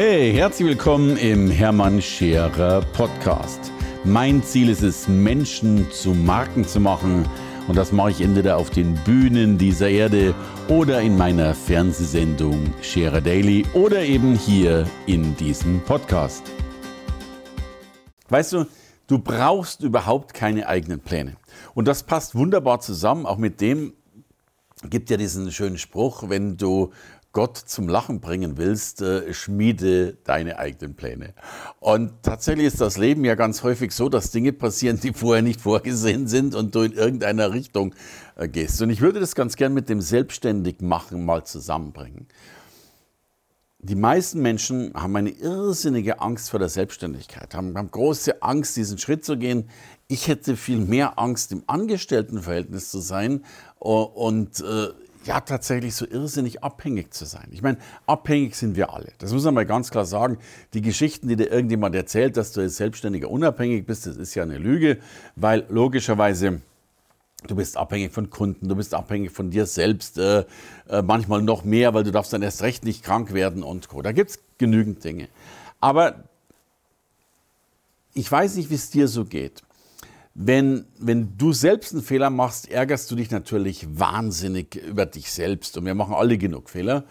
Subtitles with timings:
[0.00, 3.72] Hey, herzlich willkommen im Hermann Scherer Podcast.
[4.04, 7.28] Mein Ziel ist es, Menschen zu Marken zu machen.
[7.66, 10.36] Und das mache ich entweder auf den Bühnen dieser Erde
[10.68, 16.44] oder in meiner Fernsehsendung Scherer Daily oder eben hier in diesem Podcast.
[18.28, 18.66] Weißt du,
[19.08, 21.38] du brauchst überhaupt keine eigenen Pläne.
[21.74, 23.94] Und das passt wunderbar zusammen, auch mit dem,
[24.84, 26.92] gibt ja diesen schönen Spruch, wenn du
[27.38, 31.34] Gott zum Lachen bringen willst, äh, schmiede deine eigenen Pläne.
[31.78, 35.60] Und tatsächlich ist das Leben ja ganz häufig so, dass Dinge passieren, die vorher nicht
[35.60, 37.94] vorgesehen sind und du in irgendeiner Richtung
[38.34, 38.82] äh, gehst.
[38.82, 42.26] Und ich würde das ganz gern mit dem Selbstständigmachen mal zusammenbringen.
[43.78, 48.98] Die meisten Menschen haben eine irrsinnige Angst vor der Selbstständigkeit, haben, haben große Angst, diesen
[48.98, 49.70] Schritt zu gehen.
[50.08, 53.44] Ich hätte viel mehr Angst, im Angestelltenverhältnis zu sein
[53.78, 54.88] und äh,
[55.28, 57.48] ja tatsächlich so irrsinnig abhängig zu sein.
[57.52, 59.12] Ich meine, abhängig sind wir alle.
[59.18, 60.38] Das muss man mal ganz klar sagen.
[60.74, 64.42] Die Geschichten, die dir irgendjemand erzählt, dass du als Selbstständiger unabhängig bist, das ist ja
[64.42, 64.98] eine Lüge,
[65.36, 66.60] weil logischerweise
[67.46, 70.44] Du bist abhängig von Kunden, du bist abhängig von dir selbst, äh,
[70.88, 74.02] äh, manchmal noch mehr, weil du darfst dann erst recht nicht krank werden und Co.
[74.02, 75.28] Da gibt es genügend Dinge.
[75.78, 76.24] Aber
[78.12, 79.62] ich weiß nicht, wie es dir so geht.
[80.34, 85.76] Wenn, wenn du selbst einen Fehler machst, ärgerst du dich natürlich wahnsinnig über dich selbst.
[85.76, 87.04] Und wir machen alle genug Fehler.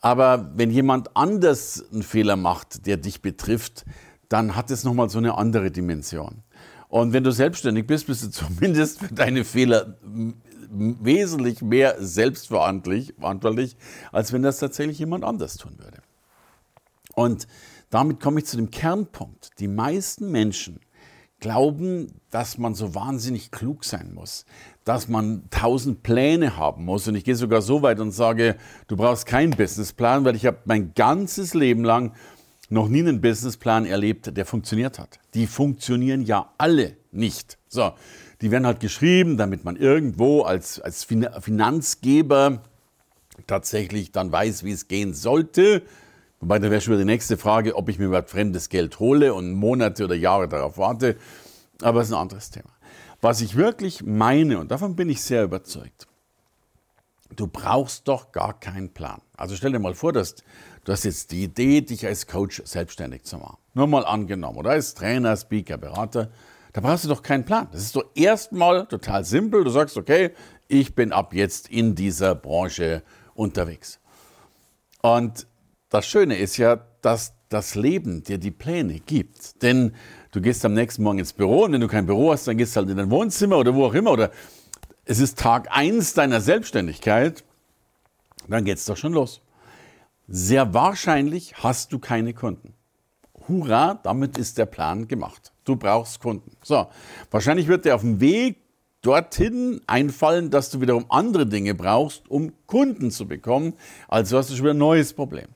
[0.00, 3.84] Aber wenn jemand anders einen Fehler macht, der dich betrifft,
[4.28, 6.42] dann hat es nochmal so eine andere Dimension.
[6.88, 9.98] Und wenn du selbstständig bist, bist du zumindest für deine Fehler
[10.70, 13.76] wesentlich mehr selbstverantwortlich,
[14.12, 16.02] als wenn das tatsächlich jemand anders tun würde.
[17.14, 17.46] Und
[17.90, 19.58] damit komme ich zu dem Kernpunkt.
[19.60, 20.80] Die meisten Menschen
[21.40, 24.46] glauben, dass man so wahnsinnig klug sein muss,
[24.84, 27.06] dass man tausend Pläne haben muss.
[27.06, 28.56] Und ich gehe sogar so weit und sage,
[28.88, 32.12] du brauchst keinen Businessplan, weil ich habe mein ganzes Leben lang
[32.70, 35.20] noch nie einen Businessplan erlebt, der funktioniert hat.
[35.34, 37.58] Die funktionieren ja alle nicht.
[37.68, 37.92] So,
[38.40, 42.62] die werden halt geschrieben, damit man irgendwo als, als Finanzgeber
[43.46, 45.82] tatsächlich dann weiß, wie es gehen sollte.
[46.44, 49.32] Wobei, da wäre schon wieder die nächste Frage, ob ich mir überhaupt fremdes Geld hole
[49.32, 51.16] und Monate oder Jahre darauf warte.
[51.80, 52.68] Aber das ist ein anderes Thema.
[53.22, 56.06] Was ich wirklich meine, und davon bin ich sehr überzeugt,
[57.34, 59.22] du brauchst doch gar keinen Plan.
[59.38, 60.34] Also stell dir mal vor, dass
[60.84, 63.56] du hast jetzt die Idee, dich als Coach selbstständig zu machen.
[63.72, 66.30] Nur mal angenommen, oder als Trainer, Speaker, Berater.
[66.74, 67.68] Da brauchst du doch keinen Plan.
[67.72, 69.64] Das ist doch erstmal total simpel.
[69.64, 70.32] Du sagst, okay,
[70.68, 73.02] ich bin ab jetzt in dieser Branche
[73.34, 73.98] unterwegs.
[75.00, 75.46] Und
[75.94, 79.62] das Schöne ist ja, dass das Leben dir die Pläne gibt.
[79.62, 79.94] Denn
[80.32, 82.74] du gehst am nächsten Morgen ins Büro und wenn du kein Büro hast, dann gehst
[82.74, 84.10] du halt in dein Wohnzimmer oder wo auch immer.
[84.10, 84.32] Oder
[85.04, 87.44] es ist Tag 1 deiner Selbstständigkeit,
[88.48, 89.40] dann geht es doch schon los.
[90.26, 92.74] Sehr wahrscheinlich hast du keine Kunden.
[93.46, 95.52] Hurra, damit ist der Plan gemacht.
[95.64, 96.56] Du brauchst Kunden.
[96.62, 96.88] So,
[97.30, 98.56] wahrscheinlich wird dir auf dem Weg
[99.04, 103.74] dorthin einfallen, dass du wiederum andere Dinge brauchst, um Kunden zu bekommen.
[104.08, 105.46] Also hast du schon wieder ein neues Problem.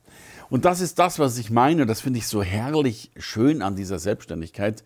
[0.50, 3.98] Und das ist das, was ich meine, das finde ich so herrlich schön an dieser
[3.98, 4.82] Selbstständigkeit.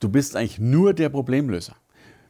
[0.00, 1.74] Du bist eigentlich nur der Problemlöser.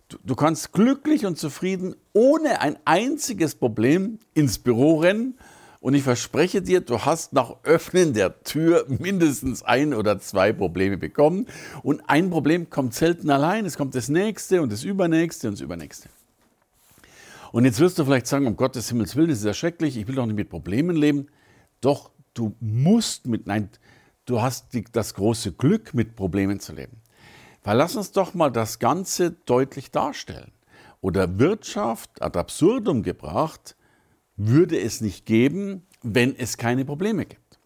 [0.09, 5.34] Du, du kannst glücklich und zufrieden ohne ein einziges Problem ins Büro rennen
[5.87, 10.97] und ich verspreche dir, du hast nach Öffnen der Tür mindestens ein oder zwei Probleme
[10.97, 11.47] bekommen.
[11.84, 13.65] Und ein Problem kommt selten allein.
[13.67, 16.09] Es kommt das nächste und das übernächste und das übernächste.
[17.53, 20.09] Und jetzt wirst du vielleicht sagen, um Gottes Himmels Willen, das ist ja schrecklich, ich
[20.09, 21.28] will doch nicht mit Problemen leben.
[21.81, 23.71] Doch, du musst mit, nein,
[24.27, 27.01] du hast die, das große Glück, mit Problemen zu leben.
[27.65, 30.53] Weil lass uns doch mal das Ganze deutlich darstellen.
[31.01, 33.77] Oder Wirtschaft ad absurdum gebracht,
[34.37, 37.59] würde es nicht geben, wenn es keine Probleme gibt.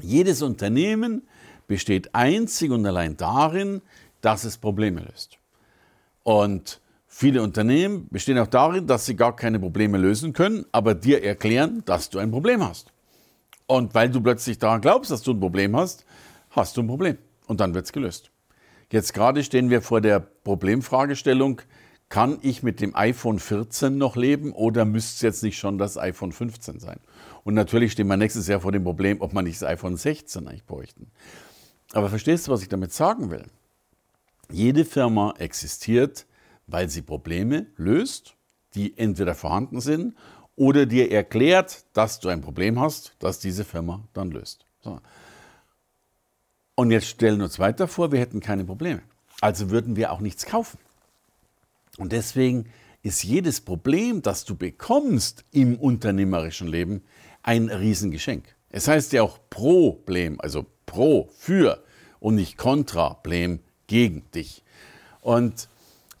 [0.00, 1.26] Jedes Unternehmen
[1.66, 3.82] besteht einzig und allein darin,
[4.20, 5.38] dass es Probleme löst.
[6.22, 11.24] Und viele Unternehmen bestehen auch darin, dass sie gar keine Probleme lösen können, aber dir
[11.24, 12.92] erklären, dass du ein Problem hast.
[13.68, 16.06] Und weil du plötzlich daran glaubst, dass du ein Problem hast,
[16.50, 17.18] hast du ein Problem.
[17.46, 18.30] Und dann wird es gelöst.
[18.90, 21.60] Jetzt gerade stehen wir vor der Problemfragestellung,
[22.08, 25.98] kann ich mit dem iPhone 14 noch leben oder müsste es jetzt nicht schon das
[25.98, 26.98] iPhone 15 sein?
[27.44, 30.48] Und natürlich stehen wir nächstes Jahr vor dem Problem, ob man nicht das iPhone 16
[30.48, 31.10] eigentlich bräuchten.
[31.92, 33.44] Aber verstehst du, was ich damit sagen will?
[34.50, 36.24] Jede Firma existiert,
[36.66, 38.34] weil sie Probleme löst,
[38.74, 40.14] die entweder vorhanden sind
[40.58, 44.66] oder dir erklärt, dass du ein Problem hast, das diese Firma dann löst.
[44.82, 45.00] So.
[46.74, 49.02] Und jetzt stellen wir uns weiter vor, wir hätten keine Probleme.
[49.40, 50.78] Also würden wir auch nichts kaufen.
[51.96, 52.66] Und deswegen
[53.02, 57.02] ist jedes Problem, das du bekommst im unternehmerischen Leben,
[57.42, 58.44] ein Riesengeschenk.
[58.70, 61.82] Es heißt ja auch Problem, also pro, für
[62.20, 64.64] und nicht Kontrablem gegen dich.
[65.20, 65.68] Und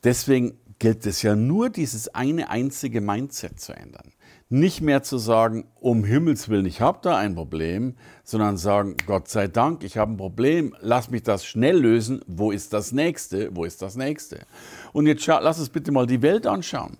[0.04, 4.12] deswegen gilt es ja nur, dieses eine einzige Mindset zu ändern.
[4.50, 9.28] Nicht mehr zu sagen, um Himmels Willen, ich habe da ein Problem, sondern sagen, Gott
[9.28, 13.54] sei Dank, ich habe ein Problem, lass mich das schnell lösen, wo ist das nächste,
[13.54, 14.46] wo ist das nächste.
[14.94, 16.96] Und jetzt lass uns bitte mal die Welt anschauen.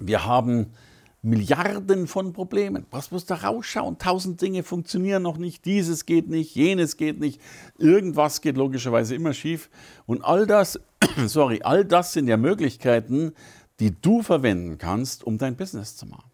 [0.00, 0.72] Wir haben
[1.24, 2.84] Milliarden von Problemen.
[2.90, 3.96] Was muss da rausschauen?
[3.98, 7.40] Tausend Dinge funktionieren noch nicht, dieses geht nicht, jenes geht nicht,
[7.78, 9.70] irgendwas geht logischerweise immer schief.
[10.04, 10.78] Und all das,
[11.26, 13.32] sorry, all das sind ja Möglichkeiten,
[13.84, 16.30] die du verwenden kannst, um dein Business zu machen.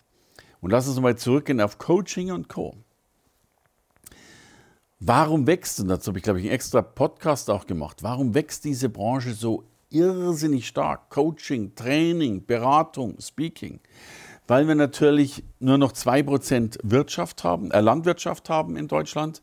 [0.60, 2.76] Und lass uns mal zurückgehen auf Coaching und Co.
[5.00, 8.64] Warum wächst, und dazu habe ich, glaube ich, einen extra Podcast auch gemacht, warum wächst
[8.64, 11.10] diese Branche so irrsinnig stark?
[11.10, 13.80] Coaching, Training, Beratung, Speaking
[14.50, 19.42] weil wir natürlich nur noch 2% Wirtschaft haben, äh, Landwirtschaft haben in Deutschland,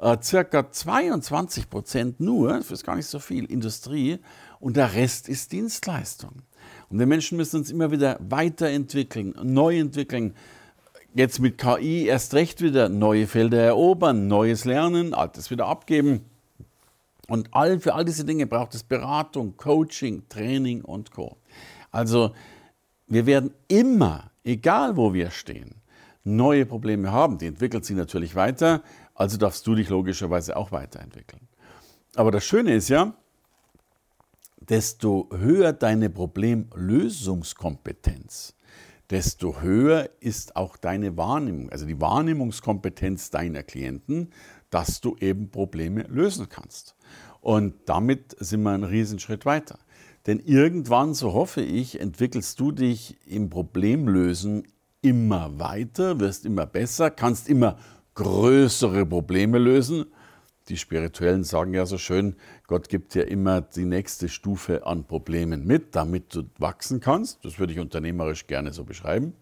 [0.00, 4.18] äh, circa 22% nur, das ist gar nicht so viel, Industrie
[4.58, 6.42] und der Rest ist Dienstleistung.
[6.90, 10.34] Und wir Menschen müssen uns immer wieder weiterentwickeln, neu entwickeln.
[11.14, 16.24] Jetzt mit KI erst recht wieder neue Felder erobern, neues lernen, altes wieder abgeben.
[17.28, 21.36] Und all, für all diese Dinge braucht es Beratung, Coaching, Training und Co.
[21.90, 22.32] Also
[23.06, 25.74] wir werden immer egal wo wir stehen,
[26.24, 27.38] neue Probleme haben.
[27.38, 28.82] Die entwickelt sich natürlich weiter,
[29.14, 31.42] also darfst du dich logischerweise auch weiterentwickeln.
[32.16, 33.14] Aber das Schöne ist ja,
[34.68, 38.54] desto höher deine Problemlösungskompetenz,
[39.10, 44.30] desto höher ist auch deine Wahrnehmung, also die Wahrnehmungskompetenz deiner Klienten,
[44.70, 46.96] dass du eben Probleme lösen kannst.
[47.40, 49.78] Und damit sind wir einen Riesenschritt weiter.
[50.26, 54.64] Denn irgendwann, so hoffe ich, entwickelst du dich im Problemlösen
[55.00, 57.78] immer weiter, wirst immer besser, kannst immer
[58.14, 60.04] größere Probleme lösen.
[60.68, 62.36] Die Spirituellen sagen ja so schön,
[62.66, 67.44] Gott gibt dir immer die nächste Stufe an Problemen mit, damit du wachsen kannst.
[67.44, 69.32] Das würde ich unternehmerisch gerne so beschreiben.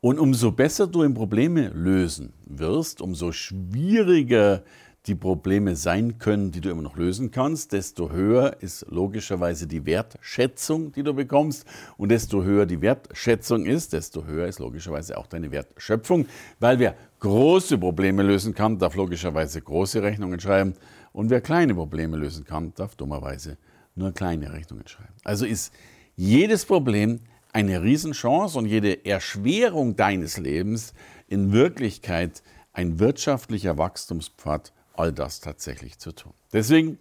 [0.00, 4.64] Und umso besser du im Probleme lösen wirst, umso schwieriger
[5.06, 9.84] die Probleme sein können, die du immer noch lösen kannst, desto höher ist logischerweise die
[9.84, 11.66] Wertschätzung, die du bekommst.
[11.98, 16.26] Und desto höher die Wertschätzung ist, desto höher ist logischerweise auch deine Wertschöpfung.
[16.58, 20.72] Weil wer große Probleme lösen kann, darf logischerweise große Rechnungen schreiben.
[21.12, 23.58] Und wer kleine Probleme lösen kann, darf dummerweise
[23.94, 25.12] nur kleine Rechnungen schreiben.
[25.22, 25.72] Also ist
[26.16, 27.20] jedes Problem
[27.52, 30.94] eine Riesenchance und jede Erschwerung deines Lebens
[31.28, 32.42] in Wirklichkeit
[32.72, 36.32] ein wirtschaftlicher Wachstumspfad all das tatsächlich zu tun.
[36.52, 36.98] Deswegen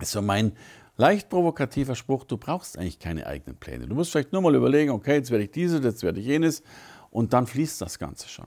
[0.00, 0.52] ist so mein
[0.96, 3.86] leicht provokativer Spruch, du brauchst eigentlich keine eigenen Pläne.
[3.86, 6.62] Du musst vielleicht nur mal überlegen, okay, jetzt werde ich dieses, jetzt werde ich jenes
[7.10, 8.46] und dann fließt das Ganze schon.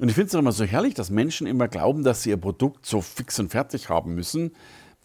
[0.00, 2.86] Und ich finde es immer so herrlich, dass Menschen immer glauben, dass sie ihr Produkt
[2.86, 4.52] so fix und fertig haben müssen,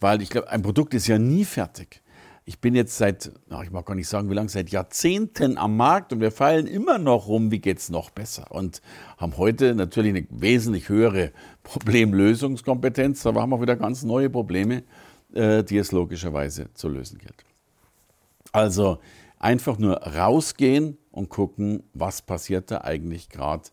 [0.00, 2.02] weil ich glaube, ein Produkt ist ja nie fertig
[2.44, 3.30] ich bin jetzt seit,
[3.62, 6.98] ich mag gar nicht sagen, wie lange, seit Jahrzehnten am Markt und wir fallen immer
[6.98, 8.50] noch rum, wie geht es noch besser.
[8.50, 8.82] Und
[9.16, 14.82] haben heute natürlich eine wesentlich höhere Problemlösungskompetenz, aber haben auch wieder ganz neue Probleme,
[15.32, 17.44] äh, die es logischerweise zu lösen gilt.
[18.50, 18.98] Also
[19.38, 23.68] einfach nur rausgehen und gucken, was passiert da eigentlich gerade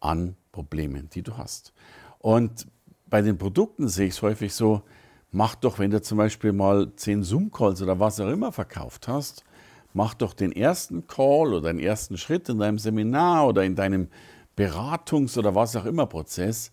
[0.00, 1.72] an Problemen, die du hast.
[2.20, 2.68] Und
[3.06, 4.82] bei den Produkten sehe ich es häufig so,
[5.30, 9.44] mach doch, wenn du zum Beispiel mal zehn Zoom-Calls oder was auch immer verkauft hast,
[9.92, 14.08] mach doch den ersten Call oder den ersten Schritt in deinem Seminar oder in deinem
[14.56, 16.72] Beratungs- oder was auch immer Prozess,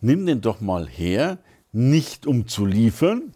[0.00, 1.38] nimm den doch mal her,
[1.72, 3.32] nicht um zu liefern,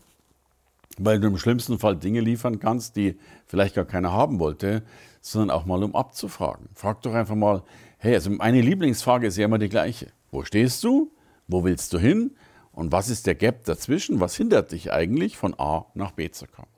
[0.99, 4.83] weil du im schlimmsten Fall Dinge liefern kannst, die vielleicht gar keiner haben wollte,
[5.21, 6.69] sondern auch mal um abzufragen.
[6.75, 7.63] Frag doch einfach mal,
[7.99, 10.09] hey, also meine Lieblingsfrage ist ja immer die gleiche.
[10.31, 11.11] Wo stehst du?
[11.49, 12.33] Wo willst du hin?
[12.77, 14.21] Und was ist der Gap dazwischen?
[14.21, 16.69] Was hindert dich eigentlich, von A nach B zu kommen?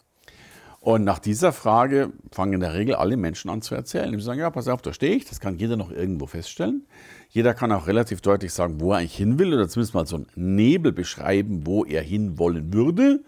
[0.78, 4.12] Und nach dieser Frage fangen in der Regel alle Menschen an zu erzählen.
[4.12, 6.86] Die sagen, ja, pass auf, da stehe ich, das kann jeder noch irgendwo feststellen.
[7.30, 10.16] Jeder kann auch relativ deutlich sagen, wo er eigentlich hin will oder zumindest mal so
[10.16, 13.24] einen Nebel beschreiben, wo er hin wollen würde.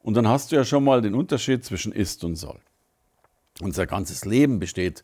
[0.00, 2.60] Und dann hast du ja schon mal den Unterschied zwischen ist und soll.
[3.60, 5.02] Unser ganzes Leben besteht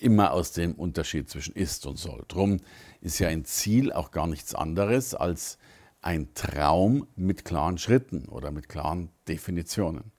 [0.00, 2.24] immer aus dem Unterschied zwischen ist und soll.
[2.26, 2.58] Drum
[3.00, 5.58] ist ja ein Ziel auch gar nichts anderes als
[6.04, 10.12] ein Traum mit klaren Schritten oder mit klaren Definitionen.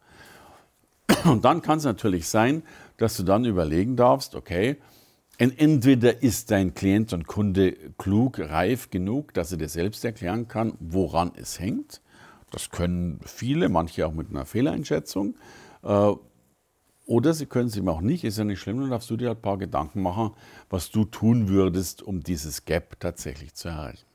[1.25, 2.63] Und dann kann es natürlich sein,
[2.97, 4.77] dass du dann überlegen darfst, okay,
[5.37, 10.73] entweder ist dein Klient und Kunde klug, reif genug, dass er dir selbst erklären kann,
[10.79, 12.01] woran es hängt.
[12.51, 15.35] Das können viele, manche auch mit einer Fehleinschätzung.
[15.83, 16.13] Äh,
[17.05, 19.27] Oder sie können es eben auch nicht, ist ja nicht schlimm, dann darfst du dir
[19.27, 20.31] halt ein paar Gedanken machen,
[20.69, 24.05] was du tun würdest, um dieses Gap tatsächlich zu erreichen.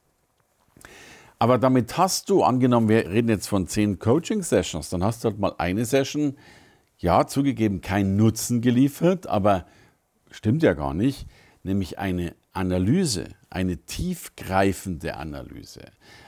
[1.40, 5.38] Aber damit hast du, angenommen, wir reden jetzt von zehn Coaching-Sessions, dann hast du halt
[5.38, 6.37] mal eine Session,
[6.99, 9.64] ja, zugegeben, keinen Nutzen geliefert, aber
[10.30, 11.26] stimmt ja gar nicht,
[11.62, 15.80] nämlich eine Analyse, eine tiefgreifende Analyse,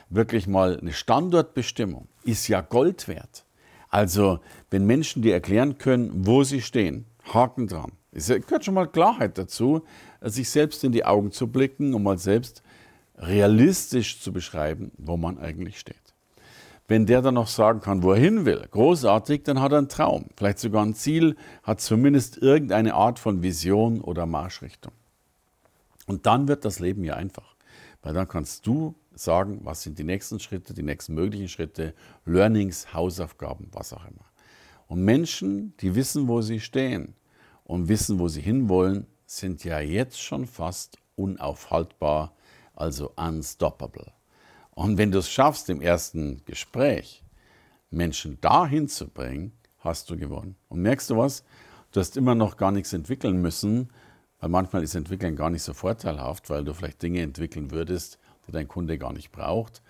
[0.08, 3.44] wirklich mal eine Standortbestimmung, ist ja Gold wert.
[3.90, 4.40] Also,
[4.70, 7.04] wenn Menschen dir erklären können, wo sie stehen,
[7.34, 7.92] Haken dran.
[8.12, 9.82] Es gehört schon mal Klarheit dazu,
[10.22, 12.62] sich selbst in die Augen zu blicken und mal selbst
[13.16, 15.96] realistisch zu beschreiben, wo man eigentlich steht.
[16.88, 19.88] Wenn der dann noch sagen kann, wo er hin will, großartig, dann hat er einen
[19.88, 24.92] Traum, vielleicht sogar ein Ziel, hat zumindest irgendeine Art von Vision oder Marschrichtung.
[26.06, 27.54] Und dann wird das Leben ja einfach,
[28.02, 32.92] weil dann kannst du sagen, was sind die nächsten Schritte, die nächsten möglichen Schritte, Learnings,
[32.92, 34.26] Hausaufgaben, was auch immer.
[34.88, 37.14] Und Menschen, die wissen, wo sie stehen
[37.64, 42.34] und wissen, wo sie hinwollen, sind ja jetzt schon fast unaufhaltbar,
[42.74, 44.12] also unstoppable.
[44.70, 47.22] Und wenn du es schaffst, im ersten Gespräch
[47.90, 50.56] Menschen dahin zu bringen, hast du gewonnen.
[50.68, 51.44] Und merkst du was?
[51.92, 53.90] Du hast immer noch gar nichts entwickeln müssen,
[54.40, 58.52] weil manchmal ist Entwickeln gar nicht so vorteilhaft, weil du vielleicht Dinge entwickeln würdest, die
[58.52, 59.82] dein Kunde gar nicht braucht.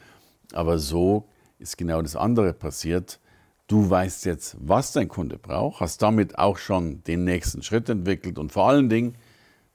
[0.53, 3.21] Aber so ist genau das andere passiert.
[3.69, 8.39] Du weißt jetzt, was dein Kunde braucht, hast damit auch schon den nächsten Schritt entwickelt
[8.39, 9.17] und vor allen Dingen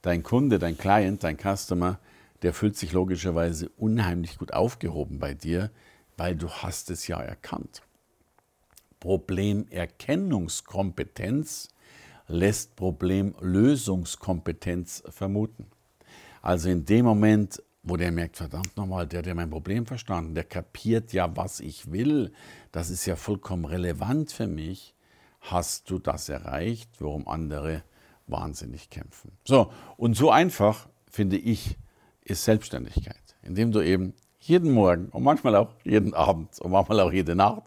[0.02, 1.98] dein Kunde, dein Client, dein Customer,
[2.42, 5.72] der fühlt sich logischerweise unheimlich gut aufgehoben bei dir,
[6.16, 7.82] weil du hast es ja erkannt.
[9.00, 11.68] Problemerkennungskompetenz
[12.26, 15.66] lässt Problemlösungskompetenz vermuten.
[16.42, 20.34] Also in dem Moment, wo der merkt, verdammt nochmal, der hat ja mein Problem verstanden,
[20.34, 22.32] der kapiert ja, was ich will,
[22.72, 24.94] das ist ja vollkommen relevant für mich,
[25.40, 27.82] hast du das erreicht, worum andere
[28.26, 29.32] wahnsinnig kämpfen.
[29.44, 31.78] So, und so einfach, finde ich,
[32.28, 37.12] ist Selbstständigkeit, indem du eben jeden Morgen und manchmal auch jeden Abend und manchmal auch
[37.12, 37.64] jede Nacht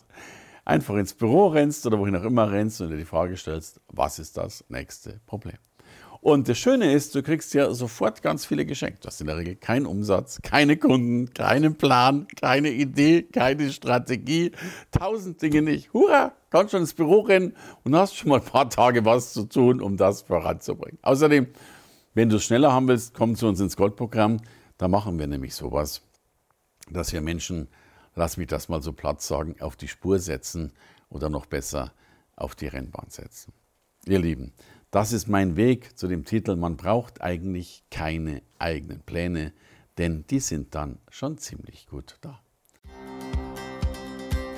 [0.66, 4.20] einfach ins Büro rennst oder wohin auch immer rennst und dir die Frage stellst, was
[4.20, 5.58] ist das nächste Problem?
[6.22, 9.04] Und das Schöne ist, du kriegst ja sofort ganz viele geschenkt.
[9.04, 14.52] Du hast in der Regel keinen Umsatz, keine Kunden, keinen Plan, keine Idee, keine Strategie,
[14.92, 15.92] tausend Dinge nicht.
[15.94, 19.46] Hurra, kannst schon ins Büro rennen und hast schon mal ein paar Tage was zu
[19.46, 21.00] tun, um das voranzubringen.
[21.02, 21.48] Außerdem,
[22.14, 24.42] wenn du es schneller haben willst, komm zu uns ins Goldprogramm.
[24.78, 26.02] Da machen wir nämlich sowas,
[26.90, 27.68] dass wir Menschen,
[28.16, 30.74] lass mich das mal so platt sagen, auf die Spur setzen
[31.10, 31.94] oder noch besser
[32.36, 33.54] auf die Rennbahn setzen.
[34.06, 34.54] Ihr Lieben,
[34.90, 39.54] das ist mein Weg zu dem Titel, man braucht eigentlich keine eigenen Pläne,
[39.98, 42.42] denn die sind dann schon ziemlich gut da.